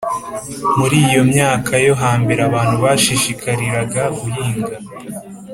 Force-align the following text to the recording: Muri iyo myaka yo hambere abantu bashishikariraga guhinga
Muri 0.77 0.95
iyo 1.09 1.21
myaka 1.31 1.71
yo 1.85 1.93
hambere 2.01 2.41
abantu 2.49 2.75
bashishikariraga 2.83 4.01
guhinga 4.19 4.75